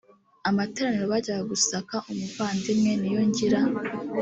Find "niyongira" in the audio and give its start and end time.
3.01-3.59